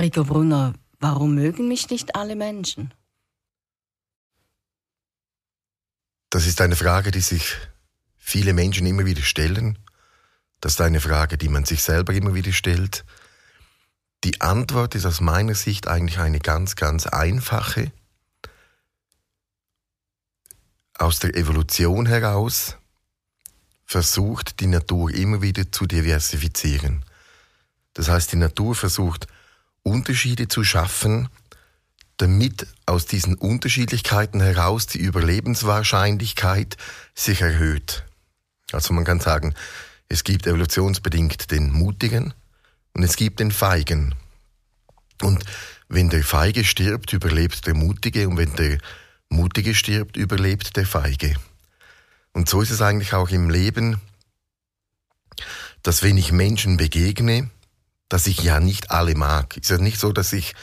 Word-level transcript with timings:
Rico 0.00 0.24
Brunner, 0.24 0.72
warum 0.98 1.34
mögen 1.34 1.68
mich 1.68 1.90
nicht 1.90 2.16
alle 2.16 2.34
Menschen? 2.34 2.94
Das 6.30 6.46
ist 6.46 6.62
eine 6.62 6.74
Frage, 6.76 7.10
die 7.10 7.20
sich 7.20 7.56
viele 8.16 8.54
Menschen 8.54 8.86
immer 8.86 9.04
wieder 9.04 9.20
stellen. 9.20 9.78
Das 10.60 10.72
ist 10.72 10.80
eine 10.80 11.00
Frage, 11.00 11.36
die 11.36 11.48
man 11.48 11.66
sich 11.66 11.82
selber 11.82 12.14
immer 12.14 12.34
wieder 12.34 12.52
stellt. 12.52 13.04
Die 14.24 14.40
Antwort 14.40 14.94
ist 14.94 15.04
aus 15.04 15.20
meiner 15.20 15.54
Sicht 15.54 15.86
eigentlich 15.86 16.18
eine 16.18 16.38
ganz, 16.38 16.76
ganz 16.76 17.06
einfache. 17.06 17.92
Aus 20.94 21.18
der 21.18 21.34
Evolution 21.36 22.06
heraus 22.06 22.78
versucht 23.84 24.60
die 24.60 24.66
Natur 24.66 25.10
immer 25.10 25.42
wieder 25.42 25.70
zu 25.70 25.86
diversifizieren. 25.86 27.04
Das 27.92 28.08
heißt, 28.08 28.32
die 28.32 28.36
Natur 28.36 28.74
versucht 28.74 29.26
Unterschiede 29.82 30.48
zu 30.48 30.64
schaffen, 30.64 31.28
damit 32.16 32.66
aus 32.86 33.06
diesen 33.06 33.34
Unterschiedlichkeiten 33.34 34.40
heraus 34.40 34.86
die 34.86 34.98
Überlebenswahrscheinlichkeit 34.98 36.76
sich 37.14 37.40
erhöht. 37.40 38.04
Also 38.72 38.92
man 38.92 39.04
kann 39.04 39.20
sagen, 39.20 39.54
es 40.08 40.24
gibt 40.24 40.46
evolutionsbedingt 40.46 41.50
den 41.50 41.72
Mutigen 41.72 42.34
und 42.92 43.02
es 43.02 43.16
gibt 43.16 43.40
den 43.40 43.52
Feigen. 43.52 44.14
Und 45.22 45.44
wenn 45.88 46.10
der 46.10 46.22
Feige 46.22 46.64
stirbt, 46.64 47.12
überlebt 47.12 47.66
der 47.66 47.74
Mutige 47.74 48.28
und 48.28 48.36
wenn 48.36 48.54
der 48.54 48.78
Mutige 49.28 49.74
stirbt, 49.74 50.16
überlebt 50.16 50.76
der 50.76 50.86
Feige. 50.86 51.34
Und 52.32 52.48
so 52.48 52.60
ist 52.60 52.70
es 52.70 52.82
eigentlich 52.82 53.14
auch 53.14 53.30
im 53.30 53.50
Leben, 53.50 54.00
dass 55.82 56.02
wenn 56.02 56.18
ich 56.18 56.32
Menschen 56.32 56.76
begegne, 56.76 57.50
dass 58.10 58.26
ich 58.26 58.42
ja 58.42 58.60
nicht 58.60 58.90
alle 58.90 59.14
mag. 59.14 59.56
Es 59.56 59.70
ist 59.70 59.70
ja 59.70 59.78
nicht 59.78 59.98
so, 59.98 60.12
dass 60.12 60.34
ich 60.34 60.54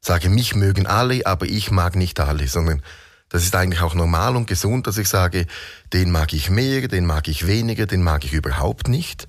sage, 0.00 0.28
mich 0.28 0.56
mögen 0.56 0.86
alle, 0.86 1.24
aber 1.26 1.46
ich 1.46 1.70
mag 1.70 1.94
nicht 1.94 2.18
alle, 2.18 2.48
sondern 2.48 2.82
das 3.28 3.44
ist 3.44 3.54
eigentlich 3.54 3.82
auch 3.82 3.94
normal 3.94 4.34
und 4.34 4.46
gesund, 4.46 4.86
dass 4.86 4.98
ich 4.98 5.08
sage, 5.08 5.46
den 5.92 6.10
mag 6.10 6.32
ich 6.32 6.48
mehr, 6.48 6.88
den 6.88 7.06
mag 7.06 7.28
ich 7.28 7.46
weniger, 7.46 7.86
den 7.86 8.02
mag 8.02 8.24
ich 8.24 8.32
überhaupt 8.32 8.88
nicht. 8.88 9.28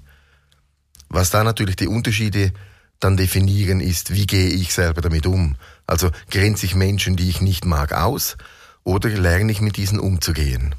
Was 1.10 1.30
da 1.30 1.44
natürlich 1.44 1.76
die 1.76 1.88
Unterschiede 1.88 2.54
dann 3.00 3.18
definieren 3.18 3.80
ist, 3.80 4.14
wie 4.14 4.26
gehe 4.26 4.50
ich 4.50 4.73
selber 4.73 5.02
damit 5.02 5.26
um? 5.26 5.56
Also 5.86 6.12
grenze 6.30 6.66
ich 6.66 6.76
Menschen, 6.76 7.16
die 7.16 7.30
ich 7.30 7.42
nicht 7.42 7.66
mag, 7.66 7.94
aus 7.94 8.38
oder 8.84 9.10
lerne 9.10 9.52
ich 9.52 9.62
mit 9.62 9.78
diesen 9.78 10.00
umzugehen? 10.00 10.76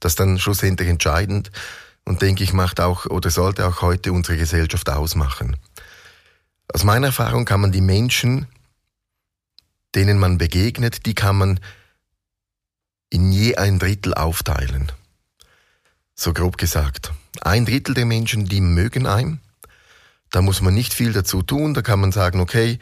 Das 0.00 0.12
ist 0.12 0.20
dann 0.20 0.38
schlussendlich 0.38 0.88
entscheidend 0.88 1.50
und 2.04 2.20
denke 2.20 2.44
ich 2.44 2.52
macht 2.52 2.80
auch 2.80 3.06
oder 3.06 3.30
sollte 3.30 3.66
auch 3.66 3.80
heute 3.80 4.12
unsere 4.12 4.36
Gesellschaft 4.36 4.90
ausmachen. 4.90 5.56
Aus 6.72 6.84
meiner 6.84 7.08
Erfahrung 7.08 7.44
kann 7.44 7.60
man 7.60 7.72
die 7.72 7.80
Menschen, 7.80 8.46
denen 9.94 10.18
man 10.18 10.38
begegnet, 10.38 11.06
die 11.06 11.14
kann 11.14 11.36
man 11.36 11.60
in 13.08 13.32
je 13.32 13.56
ein 13.56 13.78
Drittel 13.78 14.14
aufteilen. 14.14 14.92
So 16.14 16.32
grob 16.32 16.58
gesagt. 16.58 17.12
Ein 17.40 17.66
Drittel 17.66 17.94
der 17.94 18.06
Menschen, 18.06 18.46
die 18.46 18.60
mögen 18.60 19.06
einem. 19.06 19.40
Da 20.30 20.42
muss 20.42 20.60
man 20.60 20.74
nicht 20.74 20.92
viel 20.92 21.12
dazu 21.12 21.42
tun. 21.42 21.74
Da 21.74 21.82
kann 21.82 22.00
man 22.00 22.12
sagen, 22.12 22.40
okay, 22.40 22.78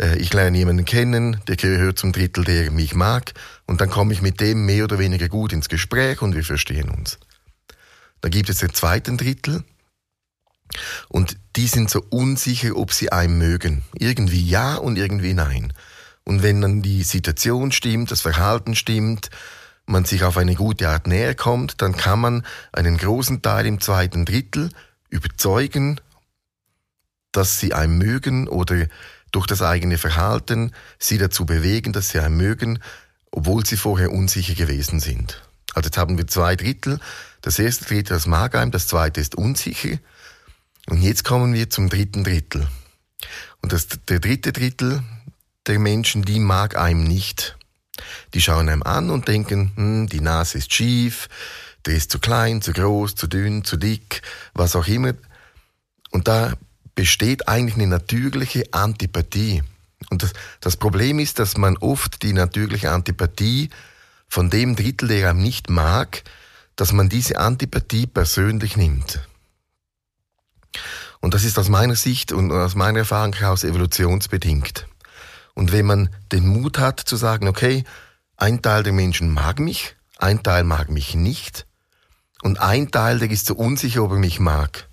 äh, 0.00 0.16
ich 0.18 0.32
lerne 0.32 0.56
jemanden 0.56 0.84
kennen, 0.84 1.40
der 1.46 1.56
gehört 1.56 1.98
zum 1.98 2.12
Drittel, 2.12 2.44
der 2.44 2.70
mich 2.70 2.94
mag, 2.94 3.34
und 3.66 3.80
dann 3.80 3.90
komme 3.90 4.12
ich 4.12 4.22
mit 4.22 4.40
dem 4.40 4.64
mehr 4.64 4.84
oder 4.84 4.98
weniger 4.98 5.28
gut 5.28 5.52
ins 5.52 5.68
Gespräch 5.68 6.22
und 6.22 6.34
wir 6.34 6.44
verstehen 6.44 6.88
uns. 6.88 7.18
Da 8.20 8.28
gibt 8.28 8.48
es 8.48 8.58
den 8.58 8.74
zweiten 8.74 9.16
Drittel, 9.16 9.64
und 11.08 11.36
die 11.56 11.66
sind 11.66 11.90
so 11.90 12.04
unsicher, 12.10 12.76
ob 12.76 12.92
sie 12.92 13.12
einen 13.12 13.38
mögen. 13.38 13.82
Irgendwie 13.94 14.44
ja 14.44 14.76
und 14.76 14.96
irgendwie 14.96 15.34
nein. 15.34 15.72
Und 16.24 16.42
wenn 16.42 16.60
dann 16.60 16.82
die 16.82 17.02
Situation 17.02 17.72
stimmt, 17.72 18.10
das 18.10 18.20
Verhalten 18.20 18.74
stimmt, 18.74 19.30
man 19.86 20.04
sich 20.04 20.24
auf 20.24 20.36
eine 20.36 20.54
gute 20.54 20.88
Art 20.88 21.06
näher 21.06 21.34
kommt, 21.34 21.80
dann 21.80 21.96
kann 21.96 22.20
man 22.20 22.46
einen 22.72 22.98
großen 22.98 23.40
Teil 23.42 23.66
im 23.66 23.80
zweiten 23.80 24.24
Drittel 24.24 24.70
überzeugen, 25.08 26.00
dass 27.32 27.58
sie 27.58 27.72
einen 27.72 27.96
mögen 27.96 28.48
oder 28.48 28.86
durch 29.32 29.46
das 29.46 29.62
eigene 29.62 29.98
Verhalten 29.98 30.72
sie 30.98 31.18
dazu 31.18 31.46
bewegen, 31.46 31.92
dass 31.92 32.10
sie 32.10 32.20
einen 32.20 32.36
mögen, 32.36 32.78
obwohl 33.30 33.64
sie 33.64 33.76
vorher 33.76 34.12
unsicher 34.12 34.54
gewesen 34.54 35.00
sind. 35.00 35.42
Also 35.74 35.88
jetzt 35.88 35.98
haben 35.98 36.18
wir 36.18 36.26
zwei 36.26 36.56
Drittel. 36.56 36.98
Das 37.40 37.58
erste 37.58 37.84
Drittel, 37.84 38.14
das 38.14 38.26
mag 38.26 38.54
einem, 38.54 38.70
das 38.70 38.86
zweite 38.86 39.20
ist 39.20 39.34
unsicher. 39.34 39.98
Und 40.88 41.02
jetzt 41.02 41.22
kommen 41.22 41.52
wir 41.52 41.68
zum 41.68 41.90
dritten 41.90 42.24
Drittel. 42.24 42.66
Und 43.60 43.72
das, 43.72 43.88
der 44.08 44.20
dritte 44.20 44.52
Drittel 44.52 45.02
der 45.66 45.78
Menschen, 45.78 46.22
die 46.22 46.40
mag 46.40 46.76
einem 46.76 47.04
nicht. 47.04 47.58
Die 48.32 48.40
schauen 48.40 48.68
einem 48.68 48.82
an 48.82 49.10
und 49.10 49.28
denken, 49.28 49.72
hm, 49.74 50.06
die 50.08 50.20
Nase 50.20 50.58
ist 50.58 50.72
schief, 50.72 51.28
der 51.84 51.94
ist 51.94 52.10
zu 52.10 52.18
klein, 52.18 52.62
zu 52.62 52.72
groß, 52.72 53.16
zu 53.16 53.26
dünn, 53.26 53.64
zu 53.64 53.76
dick, 53.76 54.22
was 54.54 54.76
auch 54.76 54.86
immer. 54.86 55.12
Und 56.10 56.26
da 56.26 56.54
besteht 56.94 57.48
eigentlich 57.48 57.74
eine 57.74 57.86
natürliche 57.86 58.64
Antipathie. 58.72 59.62
Und 60.10 60.22
das, 60.22 60.32
das 60.60 60.76
Problem 60.76 61.18
ist, 61.18 61.38
dass 61.38 61.58
man 61.58 61.76
oft 61.76 62.22
die 62.22 62.32
natürliche 62.32 62.90
Antipathie 62.92 63.68
von 64.26 64.48
dem 64.48 64.74
Drittel, 64.74 65.08
der 65.08 65.30
einem 65.30 65.42
nicht 65.42 65.68
mag, 65.68 66.22
dass 66.76 66.92
man 66.92 67.08
diese 67.10 67.38
Antipathie 67.38 68.06
persönlich 68.06 68.76
nimmt. 68.76 69.27
Und 71.20 71.34
das 71.34 71.44
ist 71.44 71.58
aus 71.58 71.68
meiner 71.68 71.96
Sicht 71.96 72.32
und 72.32 72.52
aus 72.52 72.74
meiner 72.74 73.00
Erfahrung 73.00 73.34
heraus 73.34 73.64
evolutionsbedingt. 73.64 74.86
Und 75.54 75.72
wenn 75.72 75.86
man 75.86 76.10
den 76.30 76.46
Mut 76.46 76.78
hat 76.78 77.00
zu 77.00 77.16
sagen, 77.16 77.48
okay, 77.48 77.84
ein 78.36 78.62
Teil 78.62 78.84
der 78.84 78.92
Menschen 78.92 79.32
mag 79.32 79.58
mich, 79.58 79.96
ein 80.18 80.42
Teil 80.42 80.64
mag 80.64 80.90
mich 80.90 81.14
nicht 81.14 81.66
und 82.42 82.60
ein 82.60 82.90
Teil, 82.90 83.18
der 83.18 83.30
ist 83.30 83.46
so 83.46 83.54
unsicher, 83.54 84.04
ob 84.04 84.12
er 84.12 84.18
mich 84.18 84.38
mag. 84.38 84.88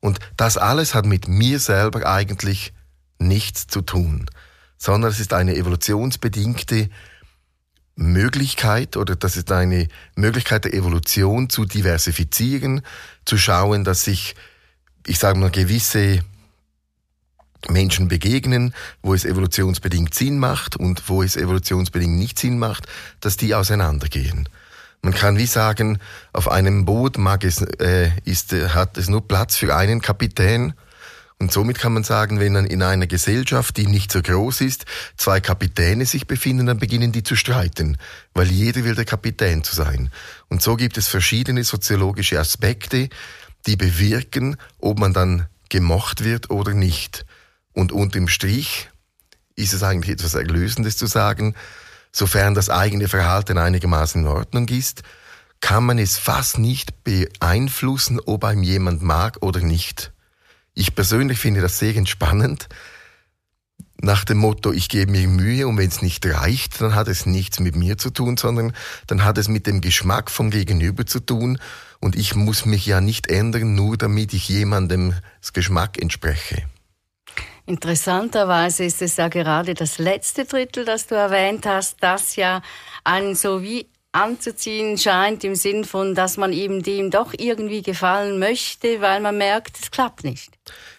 Und 0.00 0.18
das 0.36 0.58
alles 0.58 0.94
hat 0.94 1.06
mit 1.06 1.28
mir 1.28 1.58
selber 1.58 2.06
eigentlich 2.06 2.74
nichts 3.18 3.66
zu 3.66 3.80
tun, 3.80 4.26
sondern 4.76 5.10
es 5.10 5.20
ist 5.20 5.32
eine 5.32 5.54
evolutionsbedingte 5.54 6.90
Möglichkeit 7.94 8.96
oder 8.96 9.16
das 9.16 9.36
ist 9.36 9.52
eine 9.52 9.88
Möglichkeit 10.16 10.64
der 10.64 10.74
Evolution 10.74 11.48
zu 11.48 11.64
diversifizieren, 11.64 12.82
zu 13.24 13.38
schauen, 13.38 13.84
dass 13.84 14.04
sich 14.04 14.34
ich 15.06 15.18
sage 15.18 15.38
mal, 15.38 15.50
gewisse 15.50 16.20
Menschen 17.68 18.08
begegnen, 18.08 18.74
wo 19.02 19.14
es 19.14 19.24
evolutionsbedingt 19.24 20.14
Sinn 20.14 20.38
macht 20.38 20.76
und 20.76 21.08
wo 21.08 21.22
es 21.22 21.36
evolutionsbedingt 21.36 22.18
nicht 22.18 22.38
Sinn 22.38 22.58
macht, 22.58 22.86
dass 23.20 23.36
die 23.36 23.54
auseinandergehen. 23.54 24.48
Man 25.02 25.14
kann 25.14 25.36
wie 25.36 25.46
sagen, 25.46 25.98
auf 26.32 26.48
einem 26.48 26.84
Boot 26.84 27.18
mag 27.18 27.44
es, 27.44 27.60
äh, 27.60 28.10
ist, 28.24 28.52
hat 28.52 28.96
es 28.98 29.08
nur 29.08 29.26
Platz 29.26 29.56
für 29.56 29.74
einen 29.74 30.00
Kapitän. 30.00 30.74
Und 31.38 31.50
somit 31.50 31.80
kann 31.80 31.92
man 31.92 32.04
sagen, 32.04 32.38
wenn 32.38 32.54
dann 32.54 32.66
in 32.66 32.84
einer 32.84 33.08
Gesellschaft, 33.08 33.76
die 33.76 33.88
nicht 33.88 34.12
so 34.12 34.22
groß 34.22 34.60
ist, 34.60 34.84
zwei 35.16 35.40
Kapitäne 35.40 36.06
sich 36.06 36.28
befinden, 36.28 36.66
dann 36.66 36.78
beginnen 36.78 37.10
die 37.10 37.24
zu 37.24 37.34
streiten, 37.34 37.98
weil 38.32 38.46
jeder 38.46 38.84
will 38.84 38.94
der 38.94 39.04
Kapitän 39.04 39.64
zu 39.64 39.74
sein. 39.74 40.12
Und 40.48 40.62
so 40.62 40.76
gibt 40.76 40.96
es 40.98 41.08
verschiedene 41.08 41.64
soziologische 41.64 42.38
Aspekte, 42.38 43.08
die 43.66 43.76
bewirken, 43.76 44.56
ob 44.78 44.98
man 44.98 45.12
dann 45.12 45.46
gemocht 45.68 46.24
wird 46.24 46.50
oder 46.50 46.74
nicht. 46.74 47.24
Und 47.72 47.92
unterm 47.92 48.28
Strich 48.28 48.90
ist 49.54 49.72
es 49.72 49.82
eigentlich 49.82 50.14
etwas 50.14 50.34
Erlösendes 50.34 50.96
zu 50.96 51.06
sagen, 51.06 51.54
sofern 52.12 52.54
das 52.54 52.70
eigene 52.70 53.08
Verhalten 53.08 53.58
einigermaßen 53.58 54.22
in 54.22 54.28
Ordnung 54.28 54.68
ist, 54.68 55.02
kann 55.60 55.84
man 55.84 55.98
es 55.98 56.18
fast 56.18 56.58
nicht 56.58 57.04
beeinflussen, 57.04 58.20
ob 58.20 58.44
einem 58.44 58.62
jemand 58.62 59.02
mag 59.02 59.38
oder 59.40 59.60
nicht. 59.60 60.12
Ich 60.74 60.94
persönlich 60.94 61.38
finde 61.38 61.60
das 61.60 61.78
sehr 61.78 61.96
entspannend, 61.96 62.68
nach 64.04 64.24
dem 64.24 64.38
Motto, 64.38 64.72
ich 64.72 64.88
gebe 64.88 65.12
mir 65.12 65.28
Mühe 65.28 65.68
und 65.68 65.78
wenn 65.78 65.88
es 65.88 66.02
nicht 66.02 66.26
reicht, 66.26 66.80
dann 66.80 66.96
hat 66.96 67.06
es 67.06 67.24
nichts 67.24 67.60
mit 67.60 67.76
mir 67.76 67.98
zu 67.98 68.10
tun, 68.10 68.36
sondern 68.36 68.72
dann 69.06 69.24
hat 69.24 69.38
es 69.38 69.46
mit 69.46 69.68
dem 69.68 69.80
Geschmack 69.80 70.28
vom 70.28 70.50
Gegenüber 70.50 71.06
zu 71.06 71.20
tun 71.20 71.58
und 72.02 72.16
ich 72.16 72.34
muss 72.34 72.66
mich 72.66 72.84
ja 72.84 73.00
nicht 73.00 73.28
ändern, 73.28 73.74
nur 73.74 73.96
damit 73.96 74.34
ich 74.34 74.48
jemandem 74.48 75.14
das 75.40 75.52
Geschmack 75.52 76.00
entspreche. 76.00 76.64
Interessanterweise 77.64 78.84
ist 78.84 79.00
es 79.00 79.16
ja 79.16 79.28
gerade 79.28 79.74
das 79.74 79.98
letzte 79.98 80.44
Drittel, 80.44 80.84
das 80.84 81.06
du 81.06 81.14
erwähnt 81.14 81.64
hast, 81.64 81.96
das 82.00 82.36
ja 82.36 82.60
einen 83.04 83.36
so 83.36 83.62
wie 83.62 83.86
anzuziehen 84.10 84.98
scheint 84.98 85.42
im 85.44 85.54
Sinn 85.54 85.84
von, 85.84 86.14
dass 86.14 86.36
man 86.36 86.52
eben 86.52 86.82
dem 86.82 87.10
doch 87.10 87.32
irgendwie 87.36 87.82
gefallen 87.82 88.38
möchte, 88.38 89.00
weil 89.00 89.20
man 89.20 89.38
merkt, 89.38 89.78
es 89.80 89.90
klappt 89.90 90.24
nicht. 90.24 90.50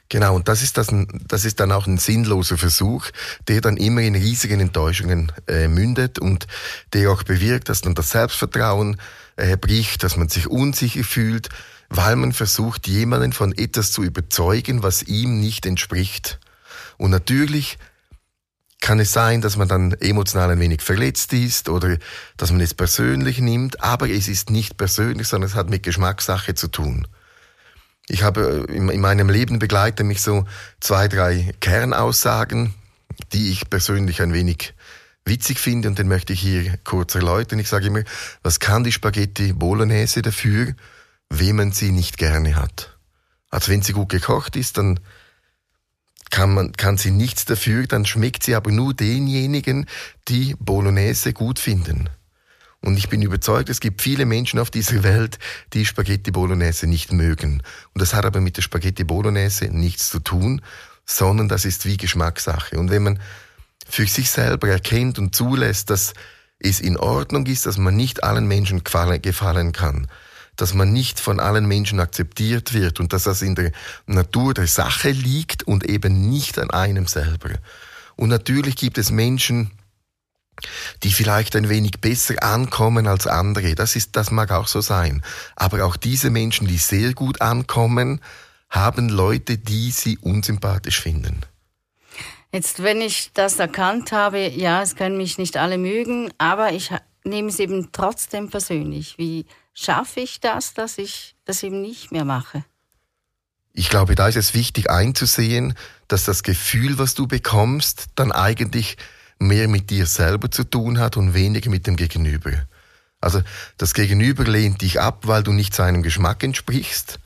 Genau, 0.10 0.36
und 0.36 0.48
das 0.48 0.64
ist, 0.64 0.78
das, 0.78 0.88
das 1.28 1.46
ist 1.46 1.60
dann 1.60 1.72
auch 1.72 1.88
ein 1.88 1.98
sinnloser 1.98 2.58
Versuch, 2.58 3.08
der 3.48 3.62
dann 3.62 3.78
immer 3.78 4.02
in 4.02 4.16
riesigen 4.16 4.60
Enttäuschungen 4.60 5.32
äh, 5.48 5.68
mündet 5.68 6.20
und 6.20 6.48
der 6.94 7.12
auch 7.12 7.24
bewirkt, 7.24 7.70
dass 7.70 7.82
dann 7.82 7.96
das 7.96 8.12
Selbstvertrauen 8.12 8.98
äh, 9.36 9.58
bricht, 9.58 10.04
dass 10.04 10.18
man 10.18 10.30
sich 10.30 10.48
unsicher 10.48 11.04
fühlt, 11.04 11.50
weil 11.90 12.16
man 12.16 12.34
versucht, 12.34 12.88
jemanden 12.88 13.34
von 13.34 13.52
etwas 13.58 13.92
zu 13.92 14.04
überzeugen, 14.04 14.84
was 14.84 15.04
ihm 15.04 15.40
nicht 15.40 15.66
entspricht. 15.66 16.40
Und 16.98 17.12
natürlich 17.12 17.78
kann 18.82 19.00
es 19.00 19.14
sein, 19.14 19.42
dass 19.42 19.56
man 19.56 19.68
dann 19.68 19.94
emotional 19.94 20.52
ein 20.52 20.60
wenig 20.60 20.82
verletzt 20.82 21.32
ist 21.32 21.70
oder 21.70 21.98
dass 22.36 22.52
man 22.52 22.60
es 22.60 22.74
persönlich 22.74 23.40
nimmt, 23.40 23.82
aber 23.82 24.10
es 24.10 24.28
ist 24.28 24.50
nicht 24.50 24.78
persönlich, 24.78 25.28
sondern 25.28 25.50
es 25.50 25.56
hat 25.56 25.70
mit 25.70 25.84
Geschmackssache 25.84 26.54
zu 26.54 26.68
tun. 26.68 27.08
Ich 28.10 28.24
habe 28.24 28.66
äh, 28.68 28.76
in 28.76 29.00
meinem 29.00 29.30
Leben 29.30 29.60
begleite 29.60 30.04
mich 30.04 30.22
so 30.22 30.46
zwei, 30.82 31.08
drei 31.08 31.54
Kernaussagen, 31.62 32.74
die 33.32 33.52
ich 33.52 33.70
persönlich 33.70 34.22
ein 34.22 34.34
wenig 34.34 34.74
witzig 35.26 35.60
finde 35.60 35.88
und 35.88 36.00
den 36.00 36.08
möchte 36.08 36.34
ich 36.34 36.42
hier 36.42 36.78
kurz 36.84 37.16
erläutern. 37.16 37.60
Ich 37.60 37.70
sage 37.70 37.88
immer, 37.88 38.04
was 38.42 38.60
kann 38.60 38.84
die 38.84 38.92
Spaghetti 38.92 39.54
Bolognese 39.54 40.22
dafür, 40.22 40.76
wenn 41.30 41.56
man 41.56 41.72
sie 41.72 41.92
nicht 41.92 42.18
gerne 42.18 42.56
hat? 42.56 42.98
Also 43.50 43.72
wenn 43.72 43.82
sie 43.82 43.94
gut 43.94 44.10
gekocht 44.10 44.56
ist, 44.56 44.78
dann 44.78 45.00
kann 46.30 46.54
man, 46.54 46.72
kann 46.72 46.98
sie 46.98 47.12
nichts 47.12 47.46
dafür, 47.46 47.86
dann 47.86 48.06
schmeckt 48.06 48.44
sie 48.44 48.56
aber 48.56 48.72
nur 48.72 48.94
denjenigen, 48.94 49.86
die 50.28 50.56
Bolognese 50.60 51.32
gut 51.32 51.60
finden. 51.60 52.10
Und 52.82 52.98
ich 52.98 53.08
bin 53.08 53.22
überzeugt, 53.22 53.70
es 53.70 53.80
gibt 53.80 54.02
viele 54.02 54.26
Menschen 54.26 54.60
auf 54.60 54.70
dieser 54.70 55.04
Welt, 55.04 55.40
die 55.72 55.86
Spaghetti 55.86 56.32
Bolognese 56.32 56.88
nicht 56.88 57.14
mögen. 57.14 57.62
Und 57.94 58.02
das 58.02 58.14
hat 58.14 58.26
aber 58.26 58.42
mit 58.42 58.58
der 58.58 58.62
Spaghetti 58.62 59.04
Bolognese 59.06 59.66
nichts 59.66 60.10
zu 60.10 60.20
tun, 60.20 60.62
sondern 61.06 61.48
das 61.48 61.64
ist 61.64 61.86
wie 61.86 61.98
Geschmackssache. 61.98 62.78
Und 62.78 62.90
wenn 62.90 63.04
man 63.04 63.20
für 63.88 64.08
sich 64.08 64.30
selber 64.30 64.70
erkennt 64.70 65.20
und 65.20 65.36
zulässt, 65.36 65.90
dass 65.90 66.14
es 66.60 66.80
in 66.80 66.98
Ordnung 66.98 67.46
ist, 67.46 67.66
dass 67.66 67.78
man 67.78 67.96
nicht 67.96 68.24
allen 68.24 68.48
Menschen 68.48 68.84
gefallen 68.84 69.72
kann, 69.72 70.08
dass 70.56 70.74
man 70.74 70.94
nicht 70.94 71.20
von 71.20 71.40
allen 71.40 71.68
Menschen 71.68 72.00
akzeptiert 72.00 72.74
wird 72.74 73.00
und 73.00 73.14
dass 73.14 73.24
das 73.24 73.42
in 73.42 73.56
der 73.56 73.72
Natur 74.06 74.54
der 74.54 74.68
Sache 74.68 75.10
liegt 75.10 75.64
und 75.64 75.86
eben 75.86 76.30
nicht 76.30 76.58
an 76.60 76.72
einem 76.72 77.08
selber. 77.08 77.50
Und 78.16 78.30
natürlich 78.30 78.76
gibt 78.76 78.98
es 78.98 79.12
Menschen, 79.12 79.72
die 81.02 81.12
vielleicht 81.12 81.56
ein 81.56 81.70
wenig 81.70 82.00
besser 82.00 82.42
ankommen 82.44 83.08
als 83.08 83.28
andere. 83.28 83.76
Das 83.76 83.96
ist, 83.96 84.16
das 84.16 84.32
mag 84.32 84.52
auch 84.52 84.68
so 84.68 84.82
sein. 84.82 85.24
Aber 85.56 85.84
auch 85.86 85.98
diese 85.98 86.30
Menschen, 86.30 86.68
die 86.68 86.78
sehr 86.78 87.14
gut 87.14 87.42
ankommen, 87.42 88.22
haben 88.70 89.10
Leute, 89.10 89.58
die 89.58 89.92
sie 89.92 90.18
unsympathisch 90.20 91.02
finden. 91.02 91.42
Jetzt, 92.54 92.84
wenn 92.84 93.02
ich 93.02 93.32
das 93.34 93.58
erkannt 93.58 94.12
habe, 94.12 94.48
ja, 94.48 94.84
es 94.84 94.96
können 94.96 95.18
mich 95.18 95.40
nicht 95.40 95.58
alle 95.58 95.80
mögen, 95.80 96.32
aber 96.38 96.72
ich 96.72 96.92
nehme 97.24 97.50
es 97.50 97.58
eben 97.58 97.90
trotzdem 97.92 98.52
persönlich. 98.52 99.18
Wie 99.18 99.48
schaffe 99.74 100.20
ich 100.20 100.40
das, 100.40 100.76
dass 100.76 101.00
ich 101.00 101.36
das 101.46 101.64
eben 101.64 101.82
nicht 101.82 102.12
mehr 102.12 102.26
mache? 102.26 102.64
Ich 103.74 103.90
glaube, 103.90 104.14
da 104.14 104.28
ist 104.28 104.36
es 104.36 104.54
wichtig 104.54 104.92
einzusehen, 104.92 105.74
dass 106.08 106.26
das 106.26 106.44
Gefühl, 106.44 107.00
was 107.00 107.16
du 107.16 107.26
bekommst, 107.26 108.10
dann 108.14 108.32
eigentlich 108.32 108.98
mehr 109.40 109.68
mit 109.68 109.90
dir 109.90 110.06
selber 110.06 110.52
zu 110.52 110.64
tun 110.64 111.00
hat 111.00 111.18
und 111.18 111.34
weniger 111.34 111.72
mit 111.72 111.88
dem 111.88 111.96
Gegenüber. 111.96 112.52
Also 113.20 113.42
das 113.80 113.96
Gegenüber 113.96 114.44
lehnt 114.44 114.84
dich 114.84 115.02
ab, 115.02 115.26
weil 115.26 115.42
du 115.42 115.54
nicht 115.54 115.74
seinem 115.74 116.04
Geschmack 116.04 116.44
entsprichst 116.44 117.20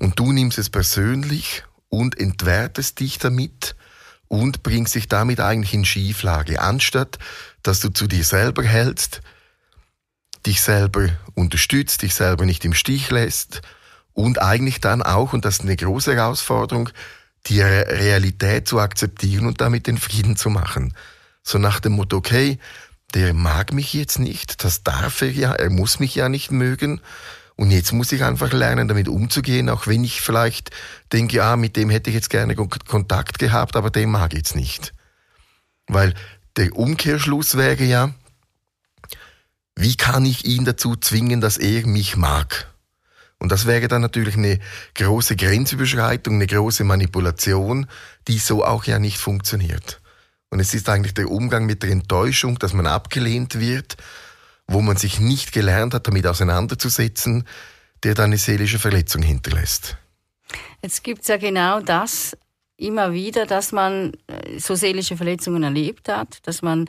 und 0.00 0.18
du 0.18 0.32
nimmst 0.32 0.58
es 0.58 0.68
persönlich 0.68 1.62
und 1.88 2.18
entwertest 2.18 2.98
dich 2.98 3.18
damit 3.18 3.76
und 4.28 4.62
bringst 4.62 4.94
dich 4.94 5.08
damit 5.08 5.40
eigentlich 5.40 5.74
in 5.74 5.84
Schieflage, 5.84 6.60
anstatt 6.60 7.18
dass 7.62 7.80
du 7.80 7.88
zu 7.88 8.06
dir 8.06 8.24
selber 8.24 8.62
hältst, 8.62 9.20
dich 10.46 10.62
selber 10.62 11.08
unterstützt, 11.34 12.02
dich 12.02 12.14
selber 12.14 12.44
nicht 12.44 12.64
im 12.64 12.74
Stich 12.74 13.10
lässt 13.10 13.62
und 14.12 14.40
eigentlich 14.40 14.80
dann 14.80 15.02
auch, 15.02 15.32
und 15.32 15.44
das 15.44 15.56
ist 15.56 15.62
eine 15.62 15.76
große 15.76 16.14
Herausforderung, 16.14 16.90
die 17.46 17.60
Realität 17.60 18.68
zu 18.68 18.78
akzeptieren 18.78 19.46
und 19.46 19.60
damit 19.60 19.86
den 19.86 19.98
Frieden 19.98 20.36
zu 20.36 20.50
machen. 20.50 20.94
So 21.42 21.58
nach 21.58 21.80
dem 21.80 21.92
Motto, 21.92 22.16
okay, 22.16 22.58
der 23.14 23.32
mag 23.32 23.72
mich 23.72 23.94
jetzt 23.94 24.18
nicht, 24.18 24.64
das 24.64 24.82
darf 24.82 25.22
er 25.22 25.30
ja, 25.30 25.52
er 25.52 25.70
muss 25.70 25.98
mich 25.98 26.14
ja 26.14 26.28
nicht 26.28 26.50
mögen. 26.50 27.00
Und 27.58 27.72
jetzt 27.72 27.92
muss 27.92 28.12
ich 28.12 28.22
einfach 28.22 28.52
lernen, 28.52 28.86
damit 28.86 29.08
umzugehen, 29.08 29.68
auch 29.68 29.88
wenn 29.88 30.04
ich 30.04 30.20
vielleicht 30.20 30.70
denke, 31.12 31.42
ah, 31.42 31.56
mit 31.56 31.74
dem 31.76 31.90
hätte 31.90 32.08
ich 32.08 32.14
jetzt 32.14 32.30
gerne 32.30 32.54
Kontakt 32.54 33.40
gehabt, 33.40 33.74
aber 33.74 33.90
den 33.90 34.12
mag 34.12 34.32
ich 34.32 34.38
jetzt 34.38 34.54
nicht. 34.54 34.94
Weil 35.88 36.14
der 36.56 36.76
Umkehrschluss 36.76 37.56
wäre 37.56 37.82
ja, 37.82 38.14
wie 39.74 39.96
kann 39.96 40.24
ich 40.24 40.44
ihn 40.44 40.64
dazu 40.64 40.94
zwingen, 40.94 41.40
dass 41.40 41.56
er 41.56 41.84
mich 41.84 42.16
mag? 42.16 42.72
Und 43.40 43.50
das 43.50 43.66
wäre 43.66 43.88
dann 43.88 44.02
natürlich 44.02 44.36
eine 44.36 44.60
große 44.94 45.34
Grenzüberschreitung, 45.34 46.34
eine 46.34 46.46
große 46.46 46.84
Manipulation, 46.84 47.88
die 48.28 48.38
so 48.38 48.64
auch 48.64 48.84
ja 48.84 49.00
nicht 49.00 49.18
funktioniert. 49.18 50.00
Und 50.50 50.60
es 50.60 50.74
ist 50.74 50.88
eigentlich 50.88 51.14
der 51.14 51.28
Umgang 51.28 51.66
mit 51.66 51.82
der 51.82 51.90
Enttäuschung, 51.90 52.56
dass 52.60 52.72
man 52.72 52.86
abgelehnt 52.86 53.58
wird, 53.58 53.96
wo 54.68 54.80
man 54.80 54.96
sich 54.96 55.18
nicht 55.18 55.52
gelernt 55.52 55.94
hat, 55.94 56.06
damit 56.06 56.26
auseinanderzusetzen, 56.26 57.44
der 58.04 58.14
dann 58.14 58.26
eine 58.26 58.38
seelische 58.38 58.78
Verletzung 58.78 59.22
hinterlässt. 59.22 59.96
Jetzt 60.82 61.02
gibt 61.02 61.22
es 61.22 61.28
ja 61.28 61.36
genau 61.36 61.80
das 61.80 62.36
immer 62.76 63.12
wieder, 63.12 63.44
dass 63.44 63.72
man 63.72 64.12
äh, 64.28 64.58
so 64.60 64.76
seelische 64.76 65.16
Verletzungen 65.16 65.64
erlebt 65.64 66.08
hat, 66.08 66.46
dass 66.46 66.62
man 66.62 66.88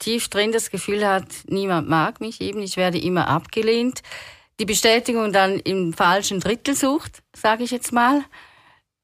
tief 0.00 0.28
drin 0.28 0.50
das 0.50 0.70
Gefühl 0.70 1.06
hat, 1.06 1.26
niemand 1.46 1.88
mag 1.88 2.20
mich 2.20 2.40
eben, 2.40 2.60
ich 2.60 2.76
werde 2.76 2.98
immer 2.98 3.28
abgelehnt. 3.28 4.02
Die 4.58 4.64
Bestätigung 4.64 5.32
dann 5.32 5.60
im 5.60 5.92
falschen 5.92 6.40
Drittel 6.40 6.74
sucht, 6.74 7.22
sage 7.36 7.62
ich 7.62 7.70
jetzt 7.70 7.92
mal. 7.92 8.24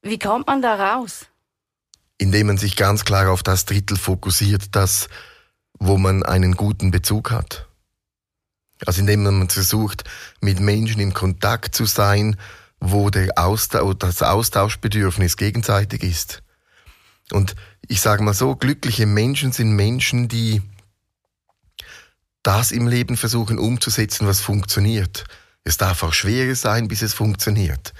Wie 0.01 0.19
kommt 0.19 0.47
man 0.47 0.61
da 0.61 0.95
raus? 0.95 1.27
indem 2.17 2.47
man 2.47 2.57
sich 2.57 2.75
ganz 2.75 3.05
klar 3.05 3.29
auf 3.29 3.43
das 3.43 3.65
Drittel 3.65 3.97
fokussiert, 3.97 4.75
das, 4.75 5.09
wo 5.79 5.97
man 5.97 6.23
einen 6.23 6.55
guten 6.55 6.91
Bezug 6.91 7.31
hat. 7.31 7.67
Also 8.85 9.01
indem 9.01 9.23
man 9.23 9.49
versucht, 9.49 10.03
mit 10.41 10.59
Menschen 10.59 11.01
im 11.01 11.13
Kontakt 11.13 11.75
zu 11.75 11.85
sein, 11.85 12.37
wo 12.79 13.09
der 13.09 13.37
Austausch, 13.37 13.95
das 13.99 14.21
Austauschbedürfnis 14.21 15.37
gegenseitig 15.37 16.03
ist. 16.03 16.43
Und 17.31 17.55
ich 17.87 18.01
sage 18.01 18.23
mal 18.23 18.33
so, 18.33 18.55
glückliche 18.55 19.05
Menschen 19.05 19.51
sind 19.51 19.71
Menschen, 19.71 20.27
die 20.27 20.61
das 22.43 22.71
im 22.71 22.87
Leben 22.87 23.17
versuchen 23.17 23.57
umzusetzen, 23.57 24.27
was 24.27 24.39
funktioniert. 24.39 25.23
Es 25.63 25.77
darf 25.77 26.03
auch 26.03 26.13
schwerer 26.13 26.53
sein, 26.53 26.87
bis 26.87 27.01
es 27.01 27.13
funktioniert. 27.13 27.93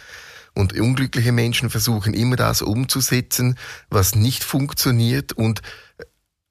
Und 0.54 0.74
unglückliche 0.74 1.32
Menschen 1.32 1.70
versuchen 1.70 2.14
immer 2.14 2.36
das 2.36 2.62
umzusetzen, 2.62 3.58
was 3.90 4.16
nicht 4.16 4.44
funktioniert 4.44 5.34
und 5.34 5.62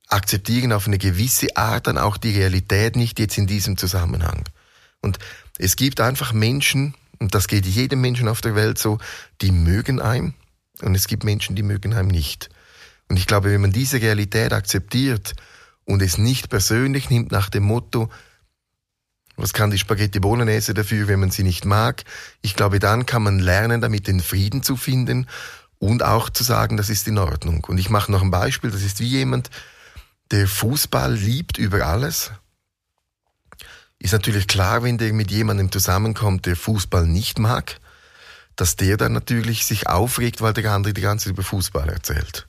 akzeptieren 0.09 0.73
auf 0.73 0.87
eine 0.87 0.99
gewisse 0.99 1.57
Art 1.57 1.87
dann 1.87 1.99
auch 1.99 2.17
die 2.17 2.37
Realität 2.37 2.97
nicht 2.97 3.19
jetzt 3.19 3.39
in 3.39 3.47
diesem 3.47 3.77
Zusammenhang. 3.77 4.45
Und 5.01 5.19
es 5.59 5.77
gibt 5.77 6.01
einfach 6.01 6.33
Menschen, 6.33 6.95
und 7.19 7.35
das 7.35 7.49
geht 7.49 7.67
jedem 7.67 8.01
Menschen 8.01 8.29
auf 8.29 8.41
der 8.41 8.55
Welt 8.55 8.79
so, 8.79 8.99
die 9.41 9.53
mögen 9.53 10.01
einem 10.01 10.35
und 10.83 10.95
es 10.95 11.07
gibt 11.07 11.25
Menschen, 11.25 11.57
die 11.57 11.63
mögen 11.63 11.95
einem 11.95 12.09
nicht. 12.09 12.51
Und 13.09 13.17
ich 13.17 13.27
glaube, 13.27 13.51
wenn 13.51 13.61
man 13.61 13.73
diese 13.73 14.01
Realität 14.01 14.53
akzeptiert 14.53 15.35
und 15.85 16.03
es 16.03 16.19
nicht 16.19 16.49
persönlich 16.49 17.11
nimmt 17.11 17.31
nach 17.31 17.51
dem 17.51 17.65
Motto, 17.65 18.09
was 19.37 19.53
kann 19.53 19.71
die 19.71 19.79
Spaghetti 19.79 20.21
Bolognese 20.21 20.75
dafür, 20.75 21.09
wenn 21.09 21.21
man 21.21 21.31
sie 21.31 21.43
nicht 21.43 21.65
mag? 21.65 22.05
Ich 22.41 22.55
glaube, 22.55 22.79
dann 22.79 23.05
kann 23.05 23.23
man 23.23 23.41
lernen, 23.41 23.81
damit 23.81 24.07
den 24.07 24.21
Frieden 24.21 24.63
zu 24.63 24.77
finden 24.77 25.27
und 25.79 26.03
auch 26.03 26.31
zu 26.31 26.45
sagen, 26.45 26.77
das 26.77 26.89
ist 26.89 27.09
in 27.09 27.19
Ordnung. 27.19 27.65
Und 27.65 27.79
ich 27.79 27.91
mache 27.91 28.13
noch 28.13 28.23
ein 28.23 28.31
Beispiel. 28.31 28.71
Das 28.71 28.83
ist 28.83 29.01
wie 29.01 29.09
jemand, 29.09 29.51
der 30.35 30.49
Fußball 30.49 31.15
liebt 31.15 31.59
über 31.59 31.87
alles. 31.87 32.33
Ist 34.01 34.11
natürlich 34.11 34.49
klar, 34.49 34.83
wenn 34.83 34.99
der 34.99 35.13
mit 35.13 35.31
jemandem 35.31 35.71
zusammenkommt, 35.71 36.47
der 36.47 36.57
Fußball 36.57 37.07
nicht 37.07 37.39
mag, 37.39 37.79
dass 38.57 38.75
der 38.75 38.97
dann 38.97 39.13
natürlich 39.13 39.65
sich 39.65 39.87
aufregt, 39.87 40.43
weil 40.43 40.53
der 40.53 40.73
andere 40.73 40.93
die 40.93 41.03
ganze 41.03 41.27
Zeit 41.27 41.35
über 41.35 41.45
Fußball 41.45 41.89
erzählt. 41.89 42.49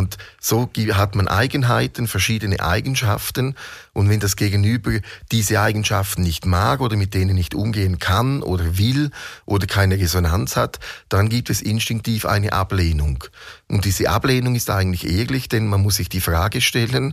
Und 0.00 0.16
so 0.40 0.70
hat 0.94 1.14
man 1.14 1.28
Eigenheiten, 1.28 2.06
verschiedene 2.06 2.60
Eigenschaften. 2.60 3.54
Und 3.92 4.08
wenn 4.08 4.18
das 4.18 4.34
Gegenüber 4.34 4.92
diese 5.30 5.60
Eigenschaften 5.60 6.22
nicht 6.22 6.46
mag 6.46 6.80
oder 6.80 6.96
mit 6.96 7.12
denen 7.12 7.34
nicht 7.34 7.54
umgehen 7.54 7.98
kann 7.98 8.42
oder 8.42 8.78
will 8.78 9.10
oder 9.44 9.66
keine 9.66 9.98
Resonanz 9.98 10.56
hat, 10.56 10.78
dann 11.10 11.28
gibt 11.28 11.50
es 11.50 11.60
instinktiv 11.60 12.24
eine 12.24 12.54
Ablehnung. 12.54 13.24
Und 13.68 13.84
diese 13.84 14.08
Ablehnung 14.08 14.54
ist 14.54 14.70
eigentlich 14.70 15.06
ehrlich, 15.06 15.50
denn 15.50 15.66
man 15.66 15.82
muss 15.82 15.96
sich 15.96 16.08
die 16.08 16.22
Frage 16.22 16.62
stellen, 16.62 17.12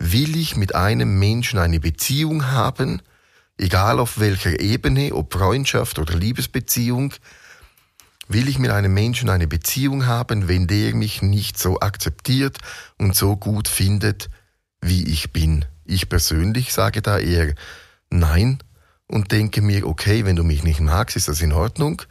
will 0.00 0.36
ich 0.36 0.56
mit 0.56 0.74
einem 0.74 1.20
Menschen 1.20 1.60
eine 1.60 1.78
Beziehung 1.78 2.50
haben, 2.50 3.02
egal 3.56 4.00
auf 4.00 4.18
welcher 4.18 4.58
Ebene, 4.58 5.14
ob 5.14 5.32
Freundschaft 5.32 6.00
oder 6.00 6.14
Liebesbeziehung, 6.14 7.14
will 8.30 8.48
ich 8.48 8.58
mit 8.58 8.70
einem 8.70 8.94
Menschen 8.94 9.28
eine 9.28 9.48
Beziehung 9.48 10.06
haben, 10.06 10.46
wenn 10.46 10.68
der 10.68 10.94
mich 10.94 11.20
nicht 11.20 11.58
so 11.58 11.80
akzeptiert 11.80 12.58
und 12.96 13.16
so 13.16 13.36
gut 13.36 13.66
findet, 13.66 14.30
wie 14.80 15.04
ich 15.08 15.32
bin? 15.32 15.64
Ich 15.84 16.08
persönlich 16.08 16.72
sage 16.72 17.02
da 17.02 17.18
eher 17.18 17.54
nein 18.08 18.62
und 19.08 19.32
denke 19.32 19.60
mir, 19.62 19.84
okay, 19.84 20.24
wenn 20.24 20.36
du 20.36 20.44
mich 20.44 20.62
nicht 20.62 20.80
magst, 20.80 21.16
ist 21.16 21.26
das 21.26 21.42
in 21.42 21.52
Ordnung. 21.52 22.02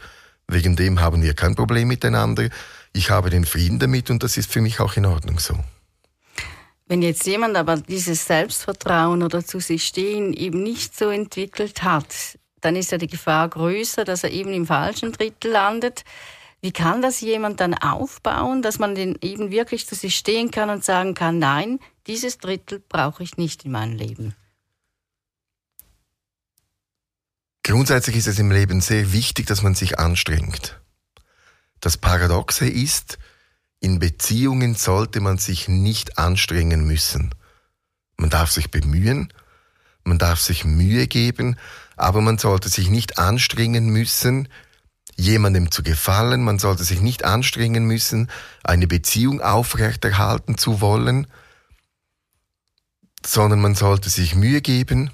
Wegen 0.48 0.76
dem 0.76 1.00
haben 1.00 1.22
wir 1.22 1.34
kein 1.36 1.56
Problem 1.56 1.88
miteinander. 1.88 2.50
Ich 2.92 3.10
habe 3.10 3.30
den 3.30 3.46
Frieden 3.46 3.80
damit 3.80 4.10
und 4.10 4.22
das 4.22 4.36
ist 4.36 4.52
für 4.52 4.62
mich 4.62 4.82
auch 4.82 4.98
in 4.98 5.06
Ordnung 5.06 5.40
so. 5.40 5.58
Wenn 6.88 7.02
jetzt 7.02 7.26
jemand 7.28 7.56
aber 7.56 7.78
dieses 7.78 8.26
Selbstvertrauen 8.26 9.24
oder 9.24 9.46
zu 9.46 9.62
sich 9.62 9.86
stehen 9.86 10.34
eben 10.34 10.64
nicht 10.64 10.98
so 10.98 11.10
entwickelt 11.10 11.84
hat, 11.84 12.38
dann 12.62 12.75
ist 12.75 12.92
ja 12.92 12.98
die 12.98 13.08
Gefahr 13.08 13.50
größer, 13.50 14.06
dass 14.06 14.24
er 14.24 14.32
eben 14.32 14.54
im 14.54 14.66
falschen 14.66 15.12
Drittel 15.12 15.51
landet. 15.51 16.04
Wie 16.62 16.72
kann 16.72 17.01
das 17.01 17.22
jemand 17.22 17.60
dann 17.62 17.74
aufbauen, 17.74 18.62
dass 18.62 18.80
man 18.80 18.96
den 18.96 19.18
eben 19.22 19.51
wirklich 19.51 19.88
zu 19.88 19.96
sich 19.96 20.16
stehen 20.16 20.51
kann 20.51 20.70
und 20.70 20.84
sagen 20.84 21.13
kann, 21.13 21.39
nein, 21.39 21.80
dieses 22.08 22.38
Drittel 22.38 22.82
brauche 22.88 23.24
ich 23.24 23.38
nicht 23.38 23.66
in 23.66 23.72
meinem 23.72 23.96
Leben? 23.96 24.36
Grundsätzlich 27.63 28.18
ist 28.18 28.28
es 28.28 28.39
im 28.39 28.51
Leben 28.51 28.82
sehr 28.82 29.13
wichtig, 29.13 29.46
dass 29.46 29.62
man 29.62 29.75
sich 29.75 30.00
anstrengt. 30.00 30.82
Das 31.80 31.98
Paradoxe 31.98 32.68
ist, 32.68 33.20
in 33.80 34.00
Beziehungen 34.00 34.75
sollte 34.75 35.22
man 35.22 35.38
sich 35.38 35.68
nicht 35.68 36.18
anstrengen 36.18 36.86
müssen. 36.86 37.34
Man 38.18 38.30
darf 38.30 38.51
sich 38.51 38.72
bemühen, 38.72 39.32
man 40.04 40.18
darf 40.18 40.39
sich 40.39 40.66
Mühe 40.66 41.08
geben, 41.08 41.58
aber 42.00 42.22
man 42.22 42.38
sollte 42.38 42.70
sich 42.70 42.89
nicht 42.89 43.18
anstrengen 43.18 43.89
müssen, 43.89 44.48
jemandem 45.15 45.72
zu 45.72 45.84
gefallen, 45.84 46.44
man 46.44 46.60
sollte 46.60 46.84
sich 46.84 47.01
nicht 47.01 47.25
anstrengen 47.25 47.86
müssen, 47.86 48.29
eine 48.63 48.88
Beziehung 48.88 49.41
aufrechterhalten 49.41 50.58
zu 50.58 50.82
wollen, 50.82 51.27
sondern 53.25 53.60
man 53.60 53.75
sollte 53.75 54.10
sich 54.10 54.36
Mühe 54.36 54.62
geben 54.62 55.12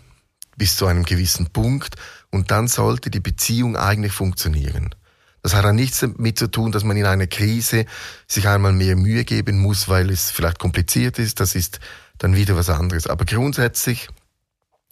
bis 0.57 0.77
zu 0.77 0.85
einem 0.85 1.03
gewissen 1.03 1.47
Punkt 1.47 1.95
und 2.29 2.51
dann 2.51 2.67
sollte 2.67 3.09
die 3.09 3.19
Beziehung 3.19 3.75
eigentlich 3.75 4.13
funktionieren. 4.13 4.93
Das 5.41 5.53
hat 5.53 5.65
dann 5.65 5.75
nichts 5.75 5.99
damit 5.99 6.39
zu 6.39 6.49
tun, 6.49 6.71
dass 6.71 6.83
man 6.83 6.97
in 6.97 7.05
einer 7.05 7.27
Krise 7.27 7.85
sich 8.27 8.47
einmal 8.47 8.73
mehr 8.73 8.95
Mühe 8.95 9.25
geben 9.25 9.59
muss, 9.59 9.87
weil 9.87 10.09
es 10.09 10.31
vielleicht 10.31 10.57
kompliziert 10.57 11.19
ist. 11.19 11.39
Das 11.39 11.53
ist 11.53 11.79
dann 12.17 12.35
wieder 12.35 12.55
was 12.55 12.69
anderes. 12.69 13.05
Aber 13.05 13.25
grundsätzlich 13.25 14.07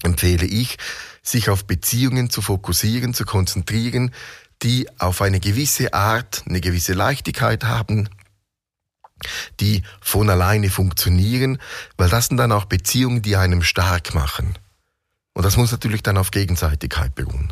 empfehle 0.03 0.45
ich, 0.45 0.77
sich 1.23 1.49
auf 1.49 1.65
Beziehungen 1.65 2.29
zu 2.29 2.41
fokussieren, 2.41 3.13
zu 3.13 3.25
konzentrieren, 3.25 4.11
die 4.61 4.87
auf 4.99 5.21
eine 5.21 5.39
gewisse 5.39 5.93
Art, 5.93 6.43
eine 6.47 6.61
gewisse 6.61 6.93
Leichtigkeit 6.93 7.63
haben, 7.63 8.09
die 9.59 9.83
von 10.01 10.29
alleine 10.29 10.69
funktionieren, 10.69 11.57
weil 11.97 12.09
das 12.09 12.27
sind 12.27 12.37
dann 12.37 12.51
auch 12.51 12.65
Beziehungen, 12.65 13.21
die 13.21 13.37
einem 13.37 13.63
stark 13.63 14.13
machen. 14.13 14.57
Und 15.33 15.45
das 15.45 15.57
muss 15.57 15.71
natürlich 15.71 16.03
dann 16.03 16.17
auf 16.17 16.31
Gegenseitigkeit 16.31 17.15
beruhen. 17.15 17.51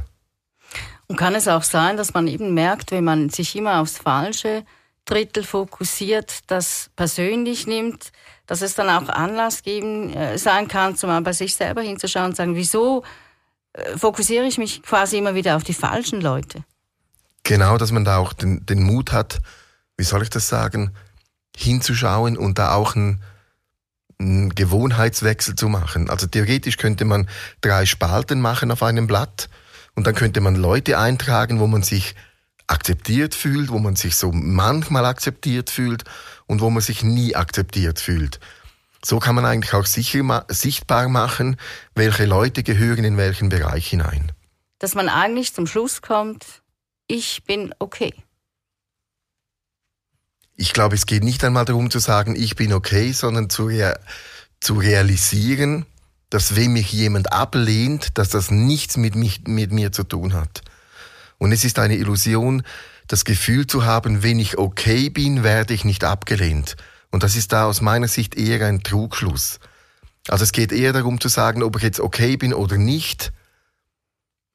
Und 1.08 1.18
kann 1.18 1.36
es 1.36 1.48
auch 1.48 1.64
sein, 1.64 1.98
dass 1.98 2.14
man 2.14 2.28
eben 2.28 2.54
merkt, 2.54 2.92
wenn 2.92 3.04
man 3.04 3.30
sich 3.30 3.56
immer 3.56 3.82
aufs 3.82 3.98
falsche 3.98 4.64
Drittel 5.06 5.44
fokussiert, 5.44 6.40
das 6.48 6.90
persönlich 6.96 7.68
nimmt, 7.68 8.12
dass 8.46 8.62
es 8.62 8.76
dann 8.76 8.90
auch 8.90 9.10
Anlass 9.10 9.64
geben 9.64 10.14
äh, 10.14 10.38
sein 10.38 10.68
kann, 10.68 10.96
zum 10.96 11.24
bei 11.24 11.34
sich 11.34 11.56
selber 11.56 11.82
hinzuschauen 11.82 12.28
und 12.28 12.36
sagen, 12.36 12.56
wieso 12.56 13.04
fokussiere 13.96 14.46
ich 14.46 14.58
mich 14.58 14.84
quasi 14.84 15.18
immer 15.18 15.36
wieder 15.36 15.56
auf 15.56 15.64
die 15.64 15.74
falschen 15.74 16.22
Leute? 16.22 16.64
Genau, 17.44 17.78
dass 17.78 17.92
man 17.92 18.06
da 18.06 18.18
auch 18.18 18.34
den, 18.34 18.66
den 18.66 18.84
Mut 18.84 19.12
hat, 19.12 19.40
wie 19.98 20.04
soll 20.04 20.22
ich 20.24 20.30
das 20.30 20.48
sagen, 20.48 20.92
hinzuschauen 21.56 22.38
und 22.38 22.60
da 22.60 22.74
auch 22.74 22.96
einen, 22.96 23.22
einen 24.20 24.54
Gewohnheitswechsel 24.54 25.56
zu 25.56 25.68
machen. 25.70 26.10
Also 26.10 26.28
theoretisch 26.28 26.78
könnte 26.78 27.06
man 27.06 27.28
drei 27.62 27.86
Spalten 27.86 28.42
machen 28.42 28.72
auf 28.72 28.84
einem 28.84 29.08
Blatt 29.08 29.50
und 29.96 30.08
dann 30.08 30.16
könnte 30.16 30.42
man 30.42 30.56
Leute 30.56 30.98
eintragen, 30.98 31.60
wo 31.60 31.68
man 31.68 31.84
sich 31.84 32.16
akzeptiert 32.68 33.36
fühlt, 33.36 33.70
wo 33.70 33.80
man 33.80 33.96
sich 33.96 34.16
so 34.16 34.32
manchmal 34.32 35.06
akzeptiert 35.06 35.70
fühlt 35.70 36.04
und 36.48 36.62
wo 36.62 36.70
man 36.70 36.82
sich 36.82 37.04
nie 37.04 37.36
akzeptiert 37.36 38.00
fühlt. 38.00 38.40
So 39.04 39.20
kann 39.20 39.36
man 39.36 39.46
eigentlich 39.46 39.74
auch 39.74 39.86
sicher, 39.86 40.46
sichtbar 40.50 41.10
machen, 41.10 41.58
welche 41.96 42.26
Leute 42.26 42.64
gehören 42.64 43.04
in 43.04 43.18
welchen 43.18 43.50
Bereich 43.50 43.88
hinein. 43.88 44.32
Dass 44.80 44.96
man 44.96 45.10
eigentlich 45.10 45.54
zum 45.54 45.68
Schluss 45.68 46.02
kommt, 46.02 46.46
ich 47.08 47.44
bin 47.44 47.74
okay. 47.80 48.14
Ich 50.56 50.74
glaube, 50.74 50.96
es 50.96 51.06
geht 51.06 51.24
nicht 51.24 51.44
einmal 51.44 51.66
darum 51.66 51.90
zu 51.90 52.00
sagen, 52.00 52.36
ich 52.36 52.56
bin 52.56 52.74
okay, 52.74 53.12
sondern 53.12 53.50
zu, 53.50 53.66
rea 53.66 53.98
zu 54.60 54.76
realisieren, 54.76 55.88
dass 56.30 56.56
wenn 56.56 56.74
mich 56.74 56.92
jemand 56.94 57.34
ablehnt, 57.34 58.18
dass 58.18 58.30
das 58.30 58.52
nichts 58.52 58.96
mit, 58.96 59.16
mich, 59.16 59.42
mit 59.48 59.72
mir 59.72 59.92
zu 59.92 60.04
tun 60.04 60.34
hat. 60.34 60.62
Und 61.40 61.52
es 61.52 61.66
ist 61.66 61.80
eine 61.80 61.98
Illusion, 61.98 62.64
das 63.08 63.26
Gefühl 63.26 63.66
zu 63.66 63.84
haben, 63.84 64.24
wenn 64.24 64.40
ich 64.40 64.58
okay 64.58 65.10
bin, 65.10 65.44
werde 65.44 65.74
ich 65.74 65.84
nicht 65.84 66.04
abgelehnt. 66.04 66.78
Und 67.12 67.24
das 67.24 67.36
ist 67.36 67.52
da 67.52 67.66
aus 67.66 67.82
meiner 67.82 68.08
Sicht 68.08 68.36
eher 68.36 68.66
ein 68.66 68.84
Trugschluss. 68.84 69.60
Also 70.28 70.44
es 70.44 70.52
geht 70.52 70.72
eher 70.72 70.94
darum 70.94 71.20
zu 71.20 71.28
sagen, 71.28 71.64
ob 71.64 71.76
ich 71.78 71.84
jetzt 71.84 72.00
okay 72.00 72.38
bin 72.38 72.54
oder 72.54 72.78
nicht. 72.78 73.34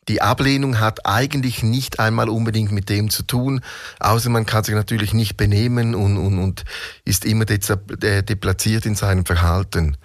Die 0.09 0.23
Ablehnung 0.23 0.79
hat 0.79 1.05
eigentlich 1.05 1.65
nicht 1.65 1.99
einmal 1.99 2.29
unbedingt 2.29 2.71
mit 2.71 2.89
dem 2.89 3.11
zu 3.11 3.25
tun, 3.25 3.61
außer 3.99 4.31
man 4.31 4.47
kann 4.47 4.63
sich 4.63 4.75
natürlich 4.75 5.13
nicht 5.13 5.37
benehmen 5.37 5.97
und, 5.97 6.17
und, 6.17 6.39
und 6.39 6.65
ist 7.05 7.25
immer 7.25 7.45
deplatziert 7.45 8.87
in 8.87 8.95
seinem 8.95 9.27
Verhalten. 9.27 9.97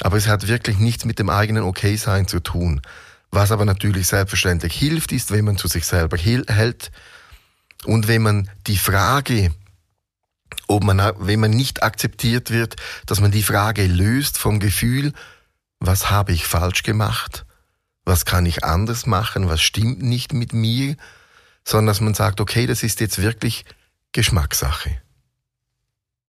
Aber 0.00 0.16
es 0.16 0.26
hat 0.26 0.48
wirklich 0.48 0.78
nichts 0.78 1.04
mit 1.04 1.20
dem 1.20 1.30
eigenen 1.30 1.62
Okay-Sein 1.62 2.26
zu 2.26 2.40
tun. 2.40 2.82
Was 3.30 3.52
aber 3.52 3.64
natürlich 3.64 4.08
selbstverständlich 4.08 4.74
hilft, 4.74 5.12
ist, 5.12 5.30
wenn 5.30 5.44
man 5.44 5.56
zu 5.56 5.68
sich 5.68 5.86
selber 5.86 6.16
hält 6.16 6.90
und 7.84 8.08
wenn 8.08 8.22
man 8.22 8.50
die 8.66 8.78
Frage, 8.78 9.52
ob 10.66 10.84
man, 10.84 11.00
wenn 11.18 11.40
man 11.40 11.50
nicht 11.50 11.82
akzeptiert 11.82 12.50
wird, 12.50 12.76
dass 13.06 13.20
man 13.20 13.30
die 13.30 13.42
Frage 13.42 13.86
löst 13.86 14.38
vom 14.38 14.60
Gefühl, 14.60 15.12
was 15.78 16.10
habe 16.10 16.32
ich 16.32 16.46
falsch 16.46 16.82
gemacht? 16.82 17.44
Was 18.04 18.24
kann 18.24 18.46
ich 18.46 18.64
anders 18.64 19.06
machen? 19.06 19.48
Was 19.48 19.60
stimmt 19.60 20.02
nicht 20.02 20.32
mit 20.32 20.52
mir? 20.52 20.96
Sondern 21.64 21.88
dass 21.88 22.00
man 22.00 22.14
sagt, 22.14 22.40
okay, 22.40 22.66
das 22.66 22.82
ist 22.82 23.00
jetzt 23.00 23.20
wirklich 23.20 23.64
Geschmackssache. 24.12 25.00